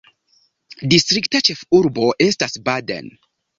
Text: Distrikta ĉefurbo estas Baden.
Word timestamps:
Distrikta 0.93 1.43
ĉefurbo 1.51 2.09
estas 2.29 2.61
Baden. 2.73 3.15